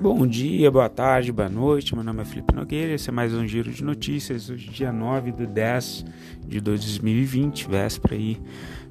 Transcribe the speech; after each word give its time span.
Bom 0.00 0.26
dia, 0.26 0.70
boa 0.70 0.88
tarde, 0.88 1.30
boa 1.30 1.50
noite. 1.50 1.94
Meu 1.94 2.02
nome 2.02 2.22
é 2.22 2.24
Felipe 2.24 2.54
Nogueira. 2.54 2.94
Esse 2.94 3.10
é 3.10 3.12
mais 3.12 3.34
um 3.34 3.46
giro 3.46 3.70
de 3.70 3.84
notícias. 3.84 4.48
Hoje, 4.48 4.70
dia 4.70 4.90
9 4.90 5.30
de 5.30 5.46
10 5.46 6.06
de 6.46 6.58
2020, 6.58 7.68
véspera 7.68 8.14
aí. 8.14 8.40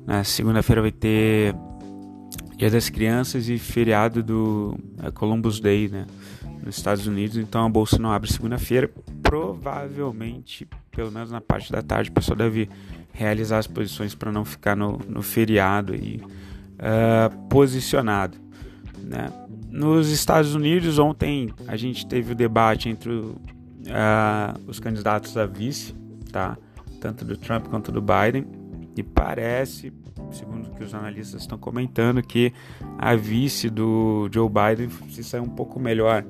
Na 0.05 0.23
segunda-feira 0.23 0.83
vai 0.83 0.91
ter 0.91 1.55
Dia 2.55 2.69
das 2.69 2.89
Crianças 2.89 3.49
e 3.49 3.57
feriado 3.57 4.21
do 4.21 4.77
é, 5.01 5.09
Columbus 5.09 5.59
Day, 5.59 5.89
né? 5.89 6.05
Nos 6.63 6.77
Estados 6.77 7.07
Unidos. 7.07 7.37
Então 7.37 7.65
a 7.65 7.69
bolsa 7.69 7.97
não 7.97 8.11
abre 8.11 8.31
segunda-feira. 8.31 8.87
Provavelmente, 9.23 10.67
pelo 10.91 11.11
menos 11.11 11.31
na 11.31 11.41
parte 11.41 11.71
da 11.71 11.81
tarde, 11.81 12.11
o 12.11 12.13
pessoal 12.13 12.37
deve 12.37 12.69
realizar 13.11 13.57
as 13.57 13.65
posições 13.65 14.13
para 14.13 14.31
não 14.31 14.45
ficar 14.45 14.75
no, 14.75 14.99
no 15.09 15.23
feriado 15.23 15.93
aí 15.93 16.21
uh, 16.21 17.47
posicionado, 17.47 18.37
né? 19.01 19.31
Nos 19.69 20.09
Estados 20.09 20.55
Unidos, 20.55 20.97
ontem 20.97 21.53
a 21.67 21.77
gente 21.77 22.07
teve 22.07 22.31
o 22.31 22.35
debate 22.35 22.89
entre 22.89 23.11
uh, 23.11 23.35
os 24.67 24.79
candidatos 24.79 25.37
a 25.37 25.45
vice, 25.45 25.93
tá? 26.31 26.57
tanto 26.99 27.23
do 27.23 27.37
Trump 27.37 27.67
quanto 27.67 27.91
do 27.91 28.01
Biden, 28.01 28.45
e 28.95 29.03
parece, 29.03 29.93
segundo 30.31 30.71
que 30.71 30.83
os 30.83 30.93
analistas 30.93 31.41
estão 31.41 31.57
comentando, 31.57 32.21
que 32.21 32.51
a 32.97 33.15
vice 33.15 33.69
do 33.69 34.27
Joe 34.33 34.49
Biden 34.49 34.89
se 35.09 35.23
saiu 35.23 35.43
um 35.43 35.49
pouco 35.49 35.79
melhor 35.79 36.25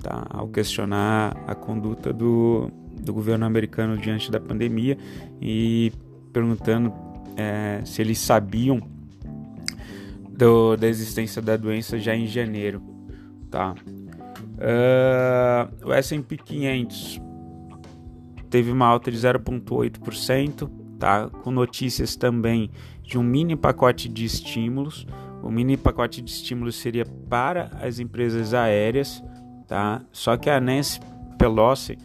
tá? 0.00 0.26
ao 0.30 0.48
questionar 0.48 1.36
a 1.46 1.54
conduta 1.54 2.12
do, 2.12 2.70
do 3.02 3.12
governo 3.12 3.44
americano 3.44 3.98
diante 3.98 4.30
da 4.30 4.38
pandemia 4.38 4.96
e 5.42 5.92
perguntando 6.32 6.92
é, 7.36 7.80
se 7.84 8.00
eles 8.00 8.18
sabiam 8.18 8.80
do, 10.36 10.76
da 10.76 10.88
existência 10.88 11.40
da 11.40 11.56
doença 11.56 11.98
já 11.98 12.14
em 12.14 12.26
janeiro, 12.26 12.82
tá? 13.50 13.74
Uh, 14.54 15.88
o 15.88 15.92
S&P 15.92 16.36
500 16.36 17.20
teve 18.50 18.70
uma 18.70 18.86
alta 18.86 19.10
de 19.10 19.16
0,8%, 19.16 20.70
tá? 20.98 21.28
Com 21.28 21.50
notícias 21.50 22.16
também 22.16 22.70
de 23.02 23.18
um 23.18 23.22
mini 23.22 23.56
pacote 23.56 24.08
de 24.08 24.24
estímulos. 24.24 25.06
O 25.42 25.50
mini 25.50 25.76
pacote 25.76 26.22
de 26.22 26.30
estímulos 26.30 26.76
seria 26.76 27.04
para 27.28 27.70
as 27.80 27.98
empresas 27.98 28.54
aéreas, 28.54 29.22
tá? 29.68 30.02
Só 30.10 30.36
que 30.36 30.50
a 30.50 30.60
Nancy 30.60 31.00
Pelosi, 31.38 31.98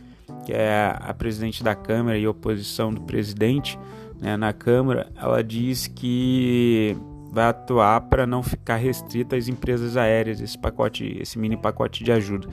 que 0.46 0.54
é 0.54 0.96
a 1.00 1.14
presidente 1.14 1.64
da 1.64 1.76
Câmara 1.76 2.18
e 2.18 2.28
oposição 2.28 2.94
do 2.94 3.02
presidente 3.02 3.80
né, 4.20 4.36
na 4.36 4.52
Câmara, 4.54 5.12
ela 5.16 5.44
diz 5.44 5.88
que 5.88 6.98
vai 7.32 7.46
atuar 7.46 8.02
para 8.02 8.26
não 8.26 8.42
ficar 8.42 8.78
restrito 8.78 9.36
às 9.36 9.48
empresas 9.48 9.96
aéreas 9.96 10.42
esse 10.42 10.58
pacote, 10.58 11.18
esse 11.20 11.38
mini 11.38 11.58
pacote 11.58 12.04
de 12.04 12.12
ajuda. 12.12 12.48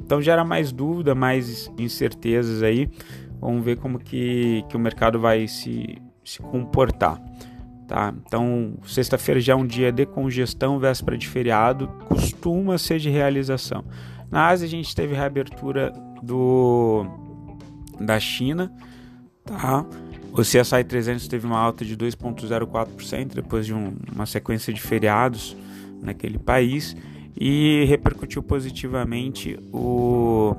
Então 0.00 0.22
gera 0.22 0.44
mais 0.44 0.72
dúvida, 0.72 1.14
mais 1.14 1.70
incertezas 1.78 2.62
aí. 2.62 2.88
Vamos 3.40 3.64
ver 3.64 3.76
como 3.76 3.98
que, 3.98 4.64
que 4.68 4.76
o 4.76 4.80
mercado 4.80 5.18
vai 5.20 5.46
se, 5.46 6.00
se 6.24 6.40
comportar. 6.40 7.20
Tá? 7.86 8.12
Então, 8.26 8.74
sexta-feira 8.84 9.40
já 9.40 9.54
é 9.54 9.56
um 9.56 9.66
dia 9.66 9.90
de 9.90 10.04
congestão, 10.04 10.78
véspera 10.78 11.16
de 11.16 11.26
feriado, 11.26 11.88
costuma 12.06 12.76
ser 12.76 12.98
de 12.98 13.08
realização. 13.08 13.82
Na 14.30 14.48
Ásia 14.48 14.66
a 14.66 14.68
gente 14.68 14.94
teve 14.94 15.14
reabertura 15.14 15.90
do 16.22 17.06
da 17.98 18.20
China, 18.20 18.70
tá? 19.42 19.86
O 20.32 20.42
CSI 20.42 20.84
300 20.84 21.26
teve 21.26 21.46
uma 21.46 21.58
alta 21.58 21.84
de 21.84 21.96
2,04% 21.96 23.34
depois 23.34 23.66
de 23.66 23.74
um, 23.74 23.96
uma 24.14 24.26
sequência 24.26 24.72
de 24.72 24.80
feriados 24.80 25.56
naquele 26.00 26.38
país 26.38 26.96
e 27.36 27.84
repercutiu 27.86 28.40
positivamente 28.42 29.58
o, 29.72 30.54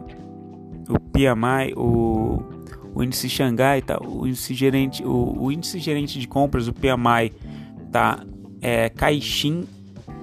o 0.87 0.99
PMI, 1.11 1.73
o, 1.75 2.43
o 2.93 3.03
índice 3.03 3.27
Xangai, 3.29 3.81
tá, 3.81 3.97
o 4.01 4.27
índice 4.27 4.53
gerente, 4.53 5.03
o, 5.03 5.43
o 5.43 5.51
índice 5.51 5.79
gerente 5.79 6.19
de 6.19 6.27
compras, 6.27 6.67
o 6.67 6.73
PMI, 6.73 7.33
tá, 7.91 8.23
é 8.61 8.89
Caixin 8.89 9.65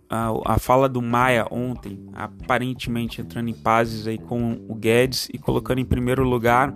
a, 0.10 0.54
a 0.54 0.58
fala 0.58 0.88
do 0.88 1.02
Maia 1.02 1.46
ontem, 1.52 2.00
aparentemente 2.14 3.20
entrando 3.20 3.50
em 3.50 3.54
pazes 3.54 4.08
aí 4.08 4.18
com 4.18 4.62
o 4.70 4.76
Guedes 4.76 5.28
e 5.34 5.38
colocando 5.38 5.80
em 5.80 5.86
primeiro 5.86 6.24
lugar 6.24 6.74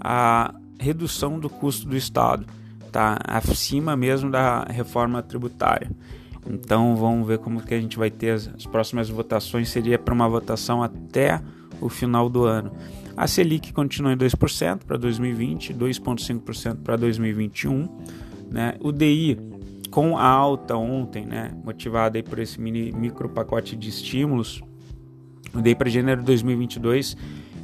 a 0.00 0.54
redução 0.78 1.40
do 1.40 1.50
custo 1.50 1.88
do 1.88 1.96
Estado, 1.96 2.46
tá 2.92 3.18
acima 3.26 3.96
mesmo 3.96 4.30
da 4.30 4.62
reforma 4.70 5.20
tributária. 5.20 5.90
Então 6.48 6.94
vamos 6.94 7.26
ver 7.26 7.38
como 7.38 7.60
que 7.60 7.74
a 7.74 7.80
gente 7.80 7.98
vai 7.98 8.08
ter 8.08 8.30
as, 8.30 8.46
as 8.54 8.66
próximas 8.66 9.10
votações. 9.10 9.68
Seria 9.68 9.98
para 9.98 10.14
uma 10.14 10.28
votação 10.28 10.80
até 10.80 11.42
o 11.80 11.88
final 11.88 12.28
do 12.28 12.44
ano. 12.44 12.70
A 13.18 13.26
Selic 13.26 13.72
continua 13.72 14.12
em 14.12 14.16
2% 14.16 14.84
para 14.84 14.96
2020, 14.96 15.74
2,5% 15.74 16.82
para 16.84 16.94
2021. 16.94 17.88
Né? 18.48 18.76
O 18.80 18.92
DI 18.92 19.36
com 19.90 20.16
a 20.16 20.24
alta 20.24 20.76
ontem, 20.76 21.26
né, 21.26 21.50
motivada 21.64 22.16
aí 22.16 22.22
por 22.22 22.38
esse 22.38 22.60
mini, 22.60 22.92
micro 22.92 23.28
pacote 23.28 23.74
de 23.74 23.88
estímulos, 23.88 24.62
o 25.52 25.60
DI 25.60 25.74
para 25.74 25.90
janeiro 25.90 26.20
de 26.20 26.26
2022 26.26 27.16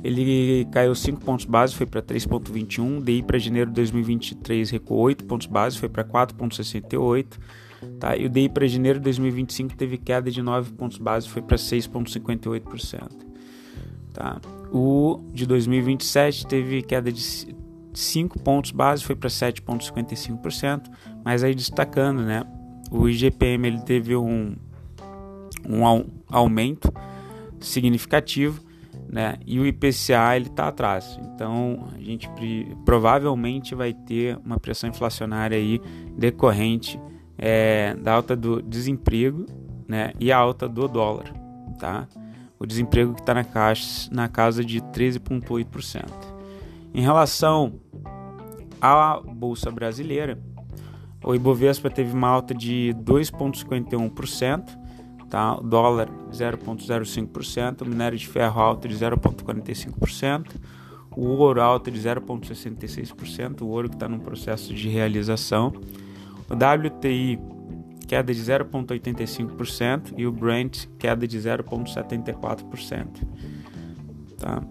ele 0.03 0.67
caiu 0.73 0.93
5 0.93 1.21
pontos 1.21 1.47
base, 1.47 1.73
foi 1.73 1.87
para 1.87 2.03
3,21. 2.03 3.01
DI 3.01 3.23
para 3.23 3.39
janeiro 3.39 3.71
de 3.71 3.77
2023 3.77 4.71
recuou 4.71 5.03
8 5.03 5.25
pontos 5.25 5.47
base, 5.47 5.79
foi 5.79 5.89
para 5.89 6.03
4,68. 6.03 7.39
Tá? 8.01 8.17
E 8.17 8.27
o 8.27 8.29
DI 8.29 8.49
para 8.49 8.67
janeiro 8.67 8.99
de 8.99 9.05
2025 9.05 9.77
teve 9.77 9.99
queda 9.99 10.33
de 10.33 10.43
9 10.43 10.73
pontos 10.73 10.99
base, 10.99 11.29
foi 11.29 11.43
para 11.43 11.57
6,58%. 11.57 13.09
Tá? 14.13 14.41
O 14.77 15.21
de 15.33 15.47
2027 15.47 16.49
teve 16.49 16.83
queda 16.83 17.13
de 17.13 17.23
5 17.93 18.41
pontos 18.41 18.73
base, 18.73 19.05
foi 19.05 19.15
para 19.15 19.31
7,55%, 19.31 20.91
mas 21.25 21.45
aí 21.45 21.55
destacando, 21.55 22.23
né, 22.23 22.43
o 22.91 23.09
IGPM 23.09 23.69
ele 23.69 23.81
teve 23.83 24.17
um, 24.17 24.57
um 25.65 25.87
aumento 26.29 26.93
significativo, 27.61 28.61
né, 29.09 29.37
e 29.47 29.61
o 29.61 29.67
IPCA 29.67 30.35
ele 30.35 30.47
está 30.47 30.67
atrás. 30.67 31.21
Então 31.23 31.89
a 31.95 32.01
gente 32.01 32.29
provavelmente 32.85 33.77
vai 33.77 33.95
ter 33.95 34.37
uma 34.45 34.59
pressão 34.59 34.91
inflacionária 34.91 35.57
aí 35.57 35.81
decorrente 36.19 37.01
é, 37.39 37.95
da 37.95 38.15
alta 38.15 38.35
do 38.35 38.61
desemprego, 38.61 39.47
né, 39.87 40.13
e 40.19 40.33
a 40.33 40.37
alta 40.37 40.69
do 40.69 40.89
dólar, 40.89 41.33
tá? 41.79 42.09
O 42.65 42.67
desemprego 42.67 43.15
que 43.15 43.21
está 43.21 43.35
na, 43.35 43.45
na 44.11 44.29
casa 44.29 44.65
de 44.65 44.81
13,8%. 44.81 46.05
Em 46.93 47.03
relação 47.03 47.81
à 48.81 49.21
Bolsa 49.21 49.71
Brasileira, 49.71 50.39
o 51.23 51.35
Ibovespa 51.35 51.91
teve 51.91 52.13
uma 52.13 52.29
alta 52.29 52.55
de 52.55 52.95
2,51%, 52.99 54.79
tá? 55.29 55.57
o 55.59 55.63
dólar 55.63 56.09
0,05%, 56.31 57.83
o 57.83 57.87
minério 57.87 58.19
de 58.19 58.27
ferro 58.27 58.61
alta 58.61 58.89
de 58.89 58.95
0,45%, 58.95 60.57
o 61.17 61.27
ouro 61.27 61.61
alta 61.61 61.91
de 61.91 62.01
0,66%, 62.01 63.63
o 63.63 63.69
ouro 63.69 63.89
que 63.89 63.97
está 63.97 64.09
num 64.09 64.19
processo 64.19 64.75
de 64.75 64.89
realização, 64.89 65.73
o 66.49 66.55
WTI 66.55 67.39
queda 68.07 68.33
de 68.33 68.41
0,85% 68.41 70.15
e 70.17 70.27
o 70.27 70.33
Brent 70.33 70.87
queda 70.99 71.27
de 71.27 71.39
0,74%. 71.39 73.07
Tá? 74.39 74.63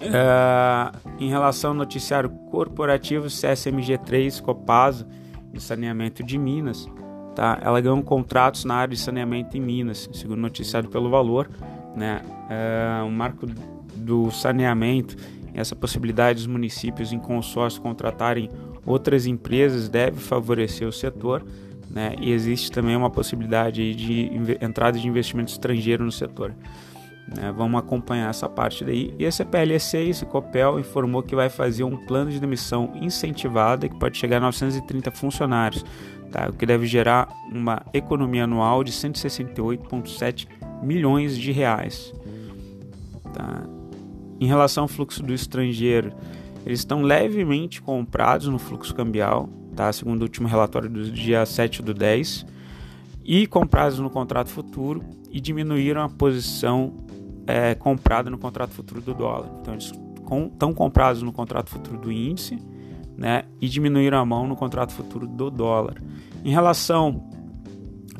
É, 0.00 0.92
em 1.18 1.28
relação 1.28 1.70
ao 1.70 1.76
noticiário 1.76 2.28
corporativo, 2.50 3.26
CSMG3 3.26 4.40
Copasa 4.42 5.06
de 5.52 5.62
saneamento 5.62 6.22
de 6.22 6.36
Minas, 6.36 6.88
tá? 7.34 7.58
ela 7.62 7.80
ganhou 7.80 8.02
contratos 8.02 8.64
na 8.64 8.74
área 8.74 8.94
de 8.94 9.00
saneamento 9.00 9.56
em 9.56 9.60
Minas, 9.60 10.08
segundo 10.12 10.40
noticiado 10.40 10.88
pelo 10.88 11.08
Valor. 11.08 11.48
Né? 11.96 12.20
É, 12.50 13.02
o 13.02 13.10
marco 13.10 13.46
do 13.96 14.30
saneamento, 14.30 15.16
essa 15.54 15.76
possibilidade 15.76 16.38
dos 16.38 16.46
municípios 16.48 17.12
em 17.12 17.18
consórcio 17.18 17.80
contratarem 17.80 18.50
outras 18.84 19.26
empresas 19.26 19.88
deve 19.88 20.18
favorecer 20.20 20.86
o 20.86 20.92
setor. 20.92 21.44
Né? 21.94 22.16
E 22.20 22.32
existe 22.32 22.72
também 22.72 22.96
uma 22.96 23.08
possibilidade 23.08 23.94
de 23.94 24.28
entrada 24.60 24.98
de 24.98 25.06
investimento 25.06 25.52
estrangeiro 25.52 26.04
no 26.04 26.10
setor. 26.10 26.52
Né? 27.28 27.54
Vamos 27.56 27.78
acompanhar 27.78 28.28
essa 28.28 28.48
parte 28.48 28.84
daí. 28.84 29.14
E 29.16 29.24
a 29.24 29.30
CPLC, 29.30 29.98
esse 29.98 30.26
Copel, 30.26 30.80
informou 30.80 31.22
que 31.22 31.36
vai 31.36 31.48
fazer 31.48 31.84
um 31.84 31.96
plano 31.96 32.32
de 32.32 32.40
demissão 32.40 32.92
incentivada 32.96 33.88
que 33.88 33.96
pode 33.96 34.18
chegar 34.18 34.38
a 34.38 34.40
930 34.40 35.12
funcionários, 35.12 35.84
tá? 36.32 36.48
o 36.48 36.52
que 36.52 36.66
deve 36.66 36.84
gerar 36.84 37.28
uma 37.52 37.80
economia 37.94 38.42
anual 38.42 38.82
de 38.82 38.90
168,7 38.90 40.48
milhões 40.82 41.38
de 41.38 41.52
reais. 41.52 42.12
Tá? 43.32 43.62
Em 44.40 44.46
relação 44.46 44.82
ao 44.82 44.88
fluxo 44.88 45.22
do 45.22 45.32
estrangeiro, 45.32 46.12
eles 46.64 46.80
estão 46.80 47.02
levemente 47.02 47.82
comprados 47.82 48.48
no 48.48 48.58
fluxo 48.58 48.94
cambial, 48.94 49.48
tá? 49.76 49.92
segundo 49.92 50.20
o 50.20 50.24
último 50.24 50.48
relatório 50.48 50.88
do 50.88 51.10
dia 51.10 51.44
7 51.44 51.82
do 51.82 51.92
10, 51.92 52.46
e 53.24 53.46
comprados 53.46 53.98
no 53.98 54.10
contrato 54.10 54.50
futuro 54.50 55.02
e 55.30 55.40
diminuíram 55.40 56.02
a 56.02 56.08
posição 56.08 56.92
é, 57.46 57.74
comprada 57.74 58.30
no 58.30 58.38
contrato 58.38 58.72
futuro 58.72 59.00
do 59.00 59.14
dólar. 59.14 59.50
Então 59.60 59.74
eles 59.74 59.92
estão 60.52 60.72
comprados 60.72 61.22
no 61.22 61.32
contrato 61.32 61.70
futuro 61.70 61.98
do 61.98 62.12
índice 62.12 62.58
né, 63.16 63.44
e 63.60 63.68
diminuíram 63.68 64.18
a 64.18 64.24
mão 64.24 64.46
no 64.46 64.56
contrato 64.56 64.92
futuro 64.92 65.26
do 65.26 65.50
dólar. 65.50 66.02
Em 66.44 66.50
relação 66.50 67.28